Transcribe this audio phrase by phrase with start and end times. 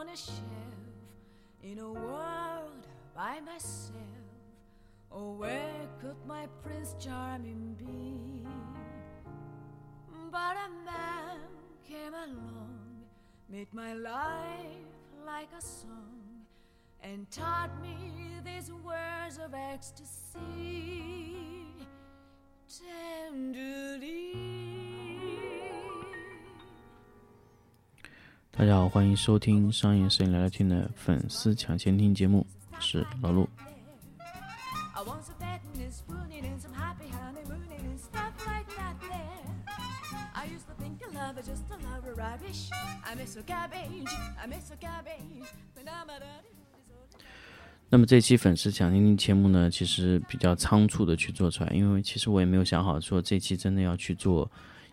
[0.00, 0.40] on a shelf
[1.62, 3.92] in a world by myself.
[5.12, 8.46] Oh, where could my Prince Charming be?
[10.32, 11.40] But a man
[11.86, 12.78] came along,
[13.50, 14.88] made my life
[15.26, 16.46] like a song,
[17.02, 17.94] and taught me
[18.42, 20.96] these words of ecstasy
[22.66, 24.59] tenderly.
[28.52, 33.48] 大家好欢迎收听商业摄影聊聊天的粉丝抢先听节目我是老陆。
[47.88, 54.50] 那么这期粉丝抢先听节目呢其实比较仓促的去做出来因为其实我也没有想好说这期真的要去做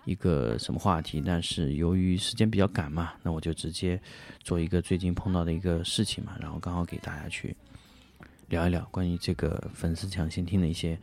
[0.07, 4.01] 一个什么话题，但是由于时间比较赶嘛，那我就直接
[4.39, 7.53] 做一个最近碰到的一个事情嘛，然后刚好给大家去
[8.47, 10.97] 聊一聊关于这个粉丝抢先听的一些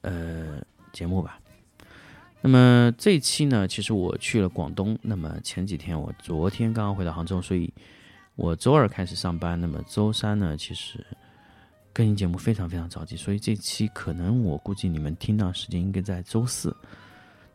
[0.00, 0.60] 呃
[0.92, 1.38] 节目吧。
[2.40, 4.98] 那么这一期呢，其实我去了广东。
[5.00, 7.72] 那么前几天我昨天刚刚回到杭州，所以
[8.34, 9.58] 我周二开始上班。
[9.60, 11.06] 那么周三呢，其实
[11.92, 16.76] 更新节目非常非常着急，所以这期可能我估计你们听到时间应该在周四。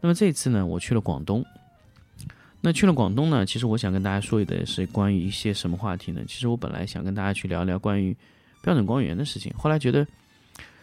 [0.01, 1.45] 那么这次呢，我去了广东。
[2.61, 6.21] 那去了广东呢，其实我想跟大家说的是关于一些什么话题呢？
[6.27, 8.13] 其实我本来想跟大家去聊聊关于
[8.61, 10.05] 标准光源的事情，后来觉得，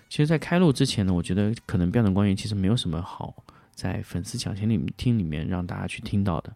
[0.09, 3.35] 其实，在开录之前呢，我觉得可能标准光源其实没有什么好
[3.75, 6.51] 在粉丝抢先里面听里面让大家去听到的。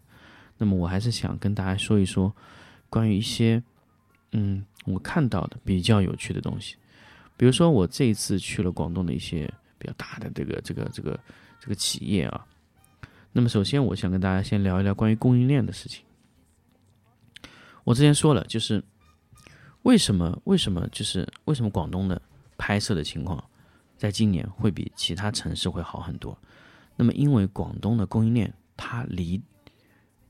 [0.57, 2.35] 那么我还是想跟大家说一说
[2.89, 3.63] 关于一些
[4.33, 6.77] 嗯我看到的比较有趣的东西，
[7.37, 11.21] 比如说我这一次去了广东的一些比较大的这个这个这个
[11.61, 12.47] 这个企业啊。
[13.33, 16.05] 那么首先我想跟大家先聊一聊关于供应链的事情。
[17.85, 18.83] 我之前说了，就是
[19.83, 22.21] 为什么为什么就是为什么广东的
[22.59, 23.43] 拍摄的情况
[23.97, 26.37] 在今年会比其他城市会好很多？
[26.97, 29.41] 那么因为广东的供应链它离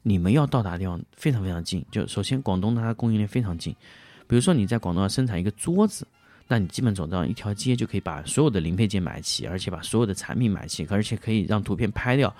[0.02, 3.74] 你们要到达的地方非常非常近，就首先广东它的供应链非常近，
[4.26, 6.06] 比如说你在广东要生产一个桌子，
[6.46, 12.34] 那你基本走到一条街就可以把所有的零配件买齐，而且把所有的产品买齐，而且可以让图片拍掉，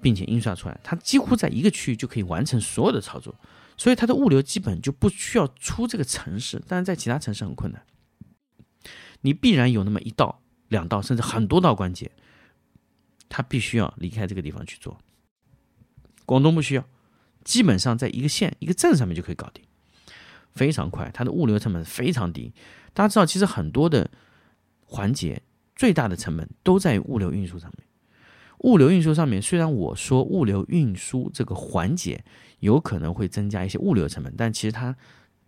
[0.00, 3.34] 并且印刷出来，它几乎在一个区域就可以完成所有的操作，
[3.76, 7.82] 所以它的物流基本就不需要出这个城市，但是在其他城市很困难，
[9.22, 12.10] 你必然有那么一道、两道甚至很多道关节，
[13.28, 14.98] 它必须要离开这个地方去做。
[16.24, 16.84] 广东不需要，
[17.44, 19.64] 基本上在一个县、一个镇上面就可以搞定，
[20.54, 22.52] 非常快，它的物流成本非常低。
[22.92, 24.10] 大家知道，其实很多的
[24.84, 25.42] 环节
[25.74, 27.86] 最大的成本都在物流运输上面。
[28.66, 32.22] 物流运输上面，虽然我说物流运输这个环节
[32.58, 34.94] 有可能会增加一些物流成本，但其实它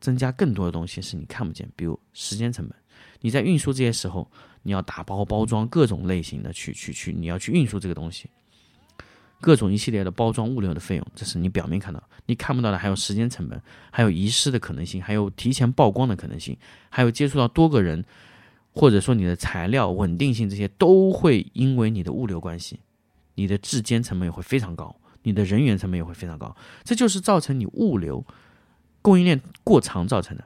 [0.00, 2.78] 增加更多的东西是你看不见，比如时间成本。
[3.20, 4.30] 你在运输这些时候，
[4.62, 8.30] 你要打包、包装各种类型的去去去，你要去运输这个东西。
[9.40, 16.56] 各种一系列的包装物流的费用，这是你表面看到，你看不到的还有时间成本，还有遗失的可能性，还有提前曝光的可能性，
[16.88, 18.04] 还有接触到多个人，
[18.72, 22.78] 或者说你的材料稳定性这些都会因为你的物流关系，
[23.38, 28.26] 你的质监成本也会非常高，你的人员成本也会非常高，这就是造成你物流
[29.00, 30.44] 供应链过长造成的。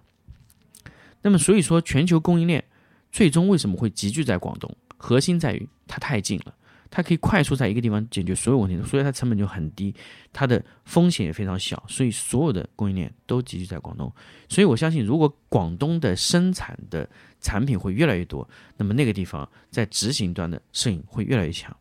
[1.22, 2.62] 那么所以说，全球供应链
[3.10, 4.76] 最终为什么会集聚在广东？
[4.98, 6.54] 核心在于它太近了。
[6.94, 9.94] 它可以快速在一个地方解决所有问题，所以它成本就很低，
[10.30, 14.12] 它的风险也非常小，所以所有的供应链都集聚在广东。
[14.46, 17.08] 所以我相信，如果广东的生产的
[17.40, 21.74] 产品会越来越多，那么那个地方在执行端的摄影会越来越强。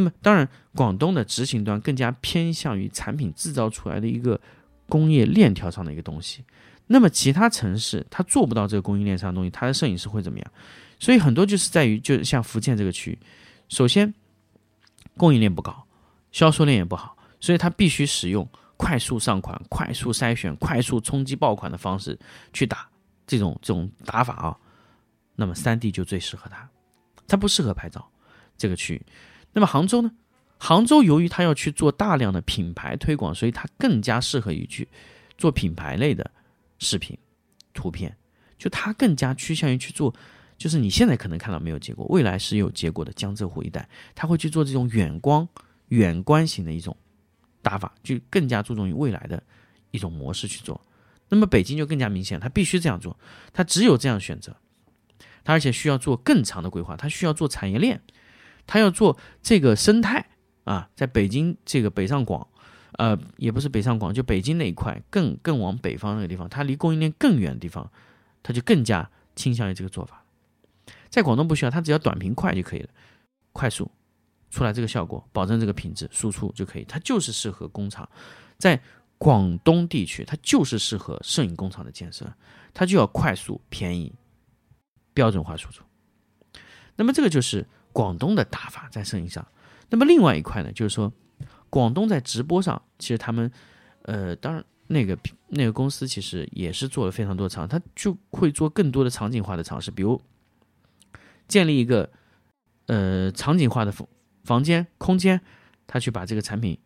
[0.00, 4.40] 那么当然，广东的执行端更加偏向于产品制造出来的一个
[4.88, 6.42] 工业链条上的一个东西。
[6.86, 10.52] 那么其他城市它做不到这个供应链上的东西，它的摄影师会怎么样？
[10.98, 13.18] 所以很多就是在于，就像福建这个区域。
[13.68, 14.14] 首先，
[15.18, 15.86] 供应链不高，
[16.32, 22.18] 销售链也不好，所以它必须使用快速上款、快速筛选、快速冲击爆款的方式
[22.54, 22.88] 去打
[23.26, 24.56] 这种这种打法啊。
[25.36, 26.66] 那么三 D 就最适合它，
[27.28, 28.10] 它不适合拍照
[28.56, 29.02] 这个区域。
[29.52, 30.12] 那么杭州呢？
[30.58, 34.86] 杭州由于它要去做大量的品牌推广，所以它更加适合于去
[35.38, 36.30] 做品牌类的
[36.78, 37.16] 视频、
[37.72, 38.14] 图片，
[38.58, 40.14] 就它更加趋向于去做。
[40.58, 43.10] 就是你现在可能看到没有结果，未来是有结果的。
[43.14, 45.48] 江浙沪一带，他会去做这种远光、
[45.88, 46.94] 远观型的一种
[47.62, 49.42] 打法，就更加注重于未来的
[49.90, 50.78] 一种模式去做。
[51.30, 53.18] 那么北京就更加明显，它必须这样做，
[53.54, 54.54] 它只有这样选择，
[55.42, 57.98] 它而且需要做更长的规划，它需要做产业链，
[58.66, 60.30] 它要做这个生态
[60.64, 62.46] 啊，在北京这个北上广
[62.98, 67.90] 呃，也不是北上广，就北京那一块，更更往北方那个地方，它离供应链更远的地方，
[68.42, 70.24] 它就更加倾向于这个做法。
[71.08, 72.88] 在广东不需要，它只要短平快就可以了，
[73.52, 73.90] 快速
[74.50, 76.84] 出来这个效果，保证这个品质输出就可以。
[76.84, 78.08] 它就是适合工厂，
[78.58, 78.80] 在
[79.16, 82.30] 广东地区，它就是适合摄影工厂的建设，
[82.74, 84.12] 它就要快速、便宜、
[85.14, 85.82] 标准化输出。
[86.96, 87.66] 那么这个就是
[88.00, 89.46] 广东的打法在生意上。
[89.90, 91.12] 那么另外一块呢，就是说
[91.68, 93.52] 广东在直播上，其实他们，
[94.02, 95.18] 呃，当然那个
[95.48, 100.18] 那个公司其实也是做了非常多尝，他就会做更多的场景化的尝试，比如。
[101.46, 102.08] 建立一个
[102.86, 104.06] 呃场景化的房
[104.44, 105.40] 房间空间，
[105.88, 106.78] 他去把这个产品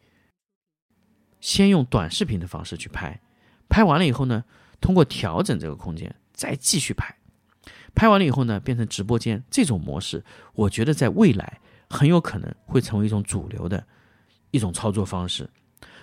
[1.38, 3.20] 先用短视频的方式去拍，
[3.68, 4.42] 拍完了以后呢，
[4.80, 7.14] 通过调整这个空间再继续拍，
[7.94, 10.24] 拍完了以后呢，变成直播间这种模式，
[10.54, 13.86] 我觉得在未来很有可能会成为一种主流的
[14.50, 15.48] 一种操作方式。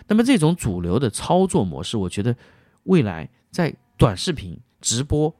[0.07, 2.35] 那么这种主流的操作模式，我觉得
[2.83, 5.35] 未来在短视频直播。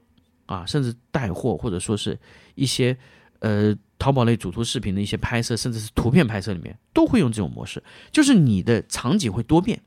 [0.48, 2.20] 啊，甚至带货或者说是
[2.56, 2.98] 一些
[3.40, 7.82] 呃淘宝类主图视频的一些拍摄，甚至是图片拍摄里面，都会用这种模式。
[8.12, 9.82] 就是你的场景会多变，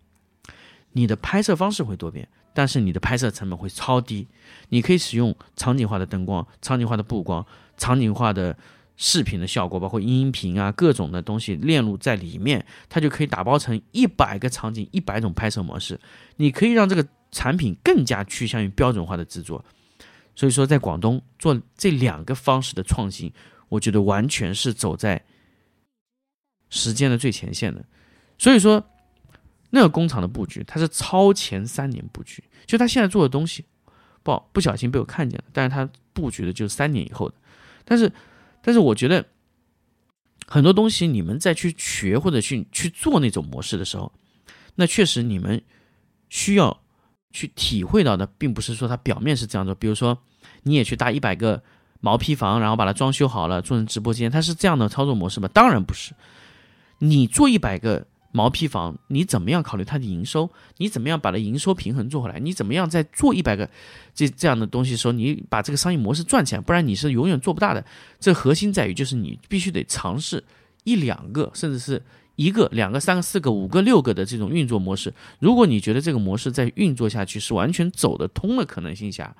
[0.92, 4.26] 你的拍摄方式会多变，但是你的拍摄成本会超低。
[4.70, 7.44] 你可以使用场景化的灯光、场景化的布光、
[7.76, 8.56] 场景化的
[8.96, 16.00] 视频的效果，包括音频啊各种的东西链路在里面，它就可以打包成一百个场景、一百种拍摄模式。
[16.36, 19.64] 你可以让这个产品更加趋向于标准化的制作。
[20.36, 23.32] 所以说，在广东做这两个方式的创新，
[23.68, 25.22] 我觉得完全是走在
[26.70, 27.84] 时间的最前线的。
[28.38, 28.84] 所以说，
[29.74, 33.64] 那个工厂的布局，它是超前三年布局，就他现在做的东西，
[34.22, 37.34] 不不小心被我看见了，但是他布局的就是三年以后的。
[37.84, 38.12] 但是，
[38.62, 39.26] 但是我觉得
[40.46, 44.12] 很多东西，你们再去学或者去去做那种模式的时候，
[44.76, 45.60] 那确实你们
[46.30, 46.80] 需要。
[47.36, 49.74] 去体会到的，并不是说它表面是这样做。
[49.74, 50.16] 比如说，
[50.62, 51.60] 你也去搭一百个
[51.98, 55.48] 毛坯房，然后把它装修好了，做成直播间，它是这样的操作模式吗？
[55.52, 56.14] 当然不是。
[57.00, 58.06] 你做一百个
[58.36, 60.50] 毛坯房，你怎么样考虑它的营收？
[60.78, 62.40] 你怎么样把它营收平衡做回来？
[62.40, 63.70] 你怎么样在做一百个
[64.12, 66.60] 这这样的东西的时候，你把这个商业模式赚起来？
[66.60, 67.84] 不然你是永远做不大的。
[68.18, 70.42] 这核心在于，就是你必须得尝试
[70.82, 72.02] 一两个，甚至是。
[72.36, 79.36] 一个、两个、三个、四个、五个、六个的这种运作模式，如果你觉得这个模式在运作下去是完全走得通的可能性下，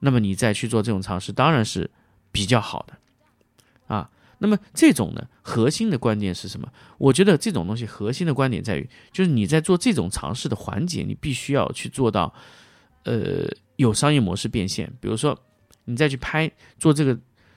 [0.00, 1.90] 那么你再去做这种尝试，当然是
[2.30, 4.10] 比较好的啊。
[4.42, 6.68] 那么这种呢，核心的观点是什么？
[6.98, 12.34] 我觉得这种东西核心的观点在于，就是你在做这种尝试的环节，你必须要去做到，
[13.04, 14.92] 呃，有商业模式变现。
[15.00, 15.38] 比如说，
[15.84, 17.16] 你再去拍做这个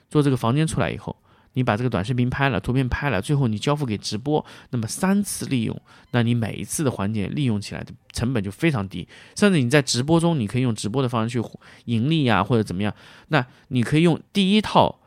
[0.09, 1.15] 做这个房间出来以后。
[1.57, 11.47] 你把这个短视频拍了，图片拍了，最后你交付给直播，那么三次利用，那你每一次的环节利用起来的成本就非常低，甚至你在直播中，你可以用直播的方式去
[11.85, 12.93] 盈利呀，或者怎么样，
[13.29, 14.99] 那你可以用第一套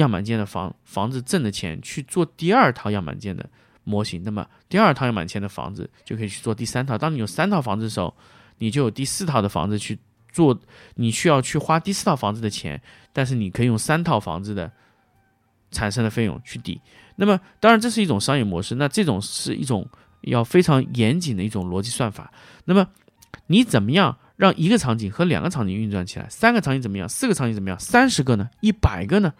[0.00, 3.48] 样板间的房房子挣的钱去做第二套样板间的
[3.84, 6.98] 模型，那么第二套样板间的房子就可以去做第三套。
[6.98, 8.14] 当你有三套房子的时候，
[8.58, 9.98] 你就有第四套的房子去
[10.32, 10.58] 做，
[10.94, 12.80] 你需要去花第四套房子的钱，
[13.12, 14.70] 但是你可以用三套房子的。
[15.72, 16.80] 产生的费用去抵，
[17.14, 19.88] 那么当然这是一种商业模式，那这种是一种
[20.22, 22.32] 要非常严谨的一种逻辑算法。
[22.64, 22.84] 那么
[23.46, 26.26] 你怎么样让一个场景和两个场景运转起来？
[26.28, 27.08] 三个场景怎么样？
[27.08, 27.78] 四个场景怎么样？
[27.78, 28.50] 三十个呢？
[28.58, 29.32] 一百个呢？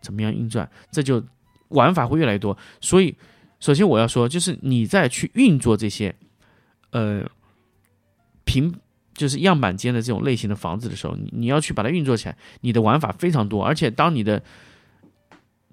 [0.00, 0.70] 怎么样运转？
[0.90, 1.22] 这就
[1.68, 2.56] 玩法会越来越多。
[2.80, 3.14] 所以，
[3.60, 6.14] 首先我要说，就是你在去运作这些
[6.90, 7.24] 呃
[8.44, 8.74] 平
[9.14, 14.42] 就是样板间的这种类型的房子的时候，你你要去把它运作起来，你的玩法非常多，而且当你的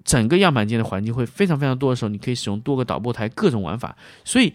[0.04, 3.96] 整个样板间的环境会非常非常多的时候，你可以使用多个导播台，各种玩法。
[4.24, 4.52] 所以，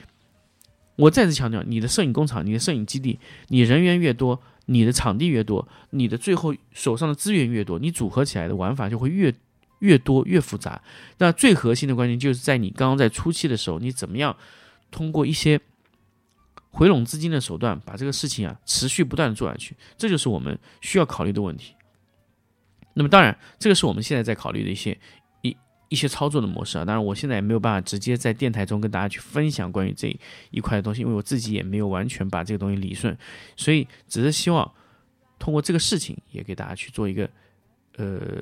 [0.97, 9.33] 我再次强调，你的摄影工厂、你的摄影基地，你人员越多，你的场地越多，你的最后手上的资源越多，你组合起来的玩法就会越
[9.81, 10.81] 越多越复杂。
[11.19, 14.35] 那最核心的关键就是在你刚刚在初期的时候，你怎么样
[14.89, 15.59] 通过一些
[16.71, 21.75] 回笼资金的手段，把这个事情啊持续不断的做下去，这就是我们需要考虑的问题。
[22.93, 24.97] 那么，当然，这个是我们现在在考虑的一些。
[25.91, 30.17] 一些操作的模式啊，当然我现在也没有办法直接在电台中跟大家去分享关于这
[30.49, 33.17] 一块的东西，因为我自己也没有完全把这个东西理顺，
[33.57, 34.73] 所以只是希望
[35.37, 37.29] 通过这个事情也给大家去做一个
[37.97, 38.41] 呃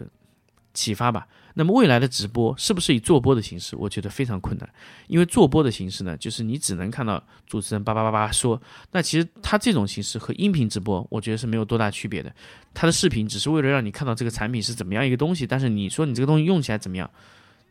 [0.73, 1.27] 启发吧。
[1.55, 3.75] 那么未来的直播是不是以做播的形式？
[3.75, 4.69] 我觉得非常困难，
[5.07, 8.61] 因为做播的形式呢，就是你只能看到主持人叭叭叭叭说，
[8.91, 12.33] 那其实它这种形式和音频直播，我觉得是没有多大区别的。
[12.73, 17.09] 它的视频只是为了让你看到这个产品是怎么样一个东西，但是你说你这个东西用起来怎么样？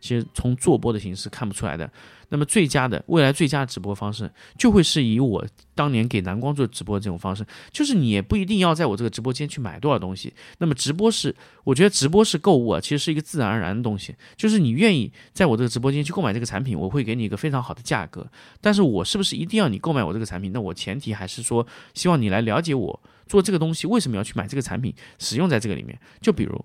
[0.00, 1.90] 其实从做播的形式看不出来的。
[2.31, 5.43] 那么最佳的未来最佳直播方式，就会是以我
[5.75, 10.35] 当年给蓝光做直播的这种方式，就是你也不一定要在我这个直播间去买多少东西。
[10.59, 18.31] 那么直播是，我觉得直播是购物啊，其实是一个自然而然的东西，就是你愿意在我这个直播间去购买这个产品，我会给你一个非常好的价格。
[18.61, 20.52] 但是我是不是一定要你购买我这个产品？
[20.52, 25.99] 那我前提还是说，希望你来了解我做这个东西为什么要去买这个产品，使用在这个里面。
[26.21, 26.62] 就比如，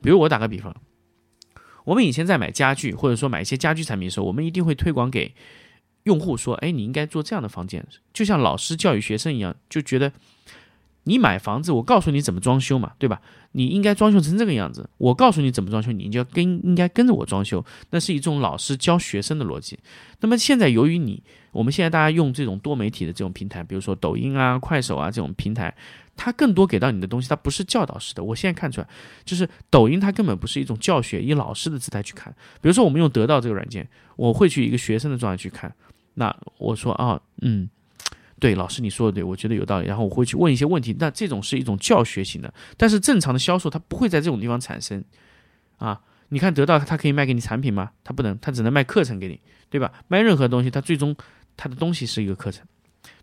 [0.00, 0.72] 比如我打个比方。
[1.90, 5.34] 我们以前在买家具，或者说买一些家居产品的时候，我们一定会推广给
[6.04, 10.12] 用户说：“哎，你应该做这样的房间。”就像老师教育学生一样，就觉得
[11.04, 13.20] 你买房子，我告诉你怎么装修嘛，对吧？
[13.52, 17.64] 你应该装修成这个样子，我告诉你怎么装修，你就要跟应该跟着我装修。
[17.90, 19.78] 那是一种老师教学生的逻辑。
[20.20, 25.74] 那么现在由于你，我们现在大家用这种多媒体的这种平台，比如说抖音啊、快手啊这种平台。
[26.16, 28.22] 它更多给到你的东西，它不是教导式的。
[28.22, 28.86] 我现在看出来，
[29.24, 32.30] 就是抖音它根本不是一种教学，以老师的姿态去看。
[32.60, 35.74] 比如说，我们用得到这个软件，我会去一个学生的状态去看。
[36.12, 37.66] 那我说啊，嗯，
[38.40, 39.86] 对，老师你说的对，我觉得有道理。
[39.86, 40.96] 然后我会去问一些问题。
[40.98, 45.04] 那这种是一种教学型的，但是正常的销售它不会在这种地方产生
[45.76, 46.00] 啊。
[46.30, 47.92] 你看得到它可以卖给你产品吗？
[48.02, 49.92] 它不能，它只能卖课程给你，对吧？
[50.08, 51.14] 卖任何东西，它最终
[51.56, 52.66] 它的东西是一个课程。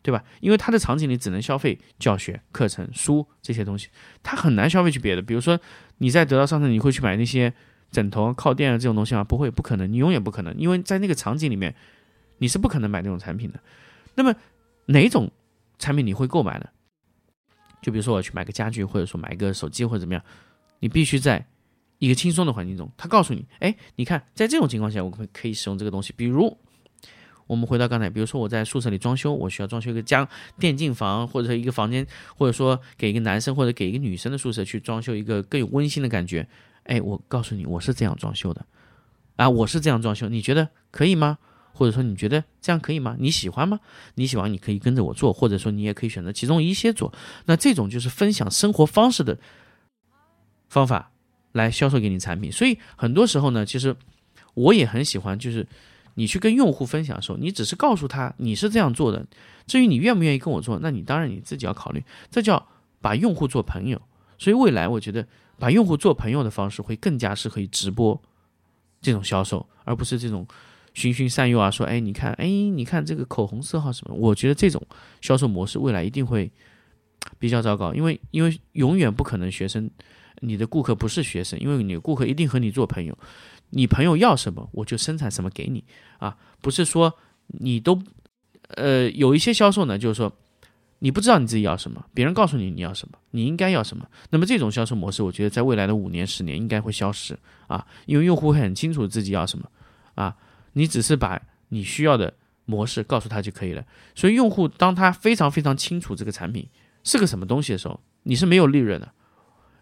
[0.01, 0.23] 对吧？
[0.39, 3.89] 因为它的场景里只能消费教学、课程、书这些东西，
[4.23, 5.21] 它很难消费去别的。
[5.21, 5.59] 比如说
[5.97, 7.53] 你在得到商城，你会去买那些
[7.91, 9.23] 枕头、靠垫啊这种东西吗？
[9.23, 11.75] 不会，不可能，你永远不可能，因为在那个场景里面，
[12.37, 13.59] 你是不可能买那种产品的。
[14.15, 14.33] 那么
[14.87, 15.31] 哪种
[15.77, 16.67] 产品你会购买呢？
[17.81, 20.23] 就比如说我去买个家具，或者说买一个手机或者怎么样，
[20.79, 21.45] 你必须在
[21.99, 26.57] 一个轻松的环境中，他告诉你，哎，你看在这种情况下，我们可以使用这个东西，比如。
[27.45, 30.27] 我们回到刚才，比如说我在宿舍里装修，我需要装修一个家
[30.59, 36.45] 电竞房，或者说一个房间，或者说给一个男生或者给一个女生的宿舍去装修一个更有温馨的感觉。
[36.83, 38.65] 哎，我告诉你，我是这样装修的，
[39.37, 41.37] 啊，我是这样装修，你觉得可以吗？
[41.77, 43.15] 或者说你觉得这样可以吗？
[43.19, 43.79] 你喜欢吗？
[44.15, 47.13] 你喜欢，你可以跟着我做，或者说你也可以选择其中一些做。
[47.45, 49.37] 那这种就是分享生活方式的
[50.67, 51.11] 方法
[51.51, 52.51] 来销售给你产品。
[52.51, 53.95] 所以很多时候呢，其实
[54.55, 55.67] 我也很喜欢，就是。
[56.19, 59.23] 你去跟用户分享的时候，你只是告诉他你是这样做的。
[59.67, 62.03] 至于你愿不愿意跟我做，那你当然你自己要考虑。
[62.31, 62.67] 这叫
[62.99, 64.01] 把用户做朋友。
[64.39, 65.27] 所以未来我觉得
[65.59, 68.19] 把用户做朋友的方式会更加适合于直播
[68.99, 70.47] 这种销售，而不是这种
[70.97, 71.69] 循循善诱啊。
[71.69, 74.15] 说，哎，你看，哎，你看这个口红色号什么？
[74.15, 74.81] 我觉得这种
[75.21, 76.51] 销售模式未来一定会
[77.37, 79.89] 比较糟糕，因为因为永远不可能学生，
[80.41, 83.15] 你的顾客不是学生，因为你的顾客一定和你做朋友。
[83.69, 85.83] 你朋友要什么，我就生产什么给你
[86.19, 86.35] 啊！
[86.61, 87.13] 不是说
[87.47, 88.01] 你都，
[88.69, 90.31] 呃，有一些销售呢，就是说
[90.99, 94.07] 你不知道你自己要什么，别人告诉你你要什么，你应该要什么。
[94.29, 97.37] 那么这种销售模式，我觉得在未来的五年、十年应该会消失
[97.67, 99.69] 啊，因为用户很清楚自己要什么
[100.15, 100.33] 啊，
[100.73, 102.33] 你只是把你需要的
[102.65, 103.85] 模式告诉他就可以了。
[104.15, 106.67] 所以用户当他非常非常清楚这个产品
[107.03, 109.11] 是个什么东西的时候，你是没有利润的，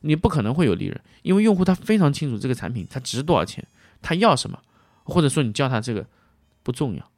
[0.02, 3.66] 你不可能会有利润，因为用户他非常清楚这个产品它值多少钱。
[4.02, 4.62] 他要什么，
[5.04, 6.06] 或者说你教他这个
[6.62, 7.12] 不重要，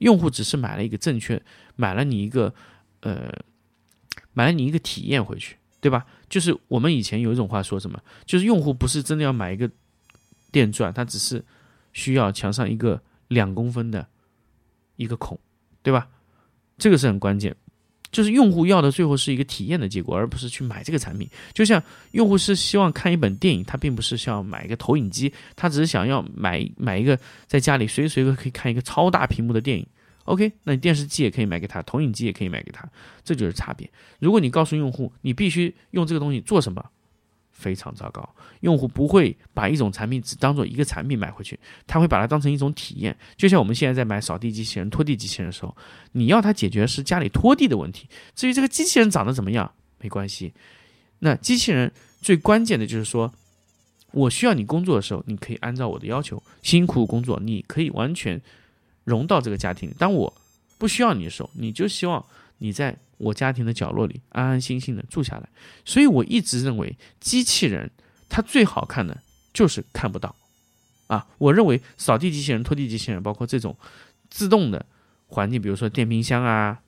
[0.00, 1.42] 用户只是买了一个正确，
[1.74, 2.52] 买了你一个
[3.00, 3.32] 呃，
[4.34, 6.04] 买了你一个体验回去，对吧？
[6.28, 9.70] 就是我们以前有一种话说什么，就是用户不是真的要买一个
[10.52, 11.42] 电钻，他只是
[11.94, 14.06] 需要墙上一个两公分的
[14.96, 15.38] 一个孔，
[15.82, 16.08] 对吧？
[16.78, 17.54] 这个是很关键。
[18.10, 21.28] 就是用户要的最后是一个体验的结果，而不是去买这个产品。
[21.52, 29.84] 就像用户是希望看一本电影，他并不是想要买一个投影机，他只是想要买买一个在家里随时随刻可以看一个超大屏幕的电影。
[30.26, 32.88] OK，那你电视机也可以买给他，投影机也可以买给他，
[33.24, 33.90] 这就是差别。
[34.20, 36.88] 如果你告诉用户你必须用这个东西做什么？
[37.64, 38.28] 非常糟糕，
[38.60, 43.16] 用户不会把一种产品只当做一个产品买回去，他会把它当成一种体验。
[43.38, 45.74] 就像我们现在在买扫地机器人、拖地机器人的时候，
[46.12, 48.06] 你要它解决是家里拖地的问题。
[48.34, 50.52] 至于这个机器人长得怎么样，没关系。
[51.20, 51.90] 那机器人
[52.20, 53.32] 最关键的就是说，
[54.12, 58.38] 我需要你工作的时候，你可以按照我的要求辛苦工作，你可以完全
[59.04, 59.90] 融到这个家庭。
[59.98, 60.30] 当我
[60.76, 62.22] 不需要你的时候，你就希望
[62.58, 62.96] 你在。
[63.16, 65.48] 我家庭的角落里安安心心的住下来，
[65.84, 67.88] 所以我一直认为机器人
[68.28, 69.22] 它最好看的
[69.54, 70.34] 就是看不到，
[71.06, 73.74] 啊，我认为扫地机器人、拖地机器人，包括这种
[74.28, 74.84] 自动的
[75.28, 76.82] 环境，比如说电冰箱啊、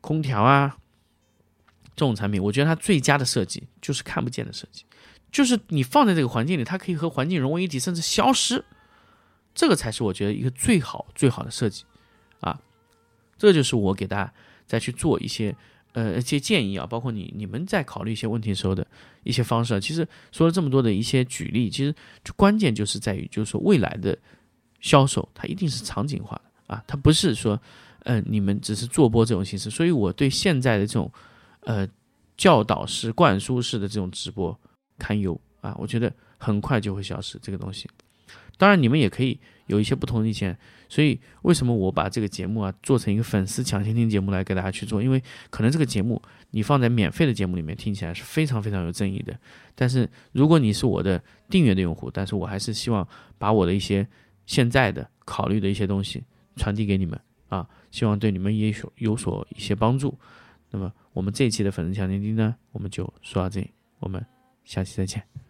[0.00, 0.76] 空调啊
[1.94, 4.84] 这种产品，我觉得它最佳的设计就是看不见的设计，
[5.30, 8.62] 就是你放在这个环境里，它可以和环境融为一体，甚至消失，
[9.54, 11.84] 这个才是我觉得一个最好最好的设计，
[12.40, 12.60] 啊，
[13.38, 14.32] 这就是我给大家。
[14.66, 15.54] 再去做一些
[15.92, 18.84] 呃一些建议啊，包括你你们在考虑一些问题的时候的
[19.24, 19.78] 一些方式啊。
[19.78, 21.94] 其实说了这么多的一些举例，其实
[22.34, 24.18] 关键就是在于，就是说未来的
[24.80, 27.60] 销售它一定是场景化的啊，它不是说，
[28.04, 29.68] 嗯，你们只是做播这种形式。
[29.68, 31.12] 所以我对现在的这种，
[31.60, 31.86] 呃，
[32.38, 34.58] 教导式、灌输式的这种直播
[34.96, 37.86] 堪忧啊，我觉得很快就会消失这个东西。
[38.56, 40.56] 当然，你们也可以有一些不同的意见。
[40.88, 45.02] 所以，为什么我把这个节目啊做成一个粉丝抢先听节目来给大家去做？
[45.02, 45.20] 因为
[45.50, 49.36] 可能这个节目你放在免费的节目里面听起来是非常非常有争议的。
[49.74, 53.06] 但是，如果你是我的订阅的用户，但是我还是希望
[53.38, 54.06] 把我的一些
[54.46, 56.22] 现在的考虑的一些东西
[56.54, 57.18] 传递给你们
[57.48, 60.16] 啊，希望对你们也有有所一些帮助。
[60.70, 64.24] 那么，我们这一期的粉丝抢先听呢，我们就说到这里，我们
[64.64, 65.43] 下期再见。